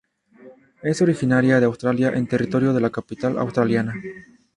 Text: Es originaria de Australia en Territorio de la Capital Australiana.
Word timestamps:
Es 0.81 0.99
originaria 1.03 1.59
de 1.59 1.67
Australia 1.67 2.11
en 2.15 2.25
Territorio 2.25 2.73
de 2.73 2.81
la 2.81 2.89
Capital 2.89 3.37
Australiana. 3.37 3.93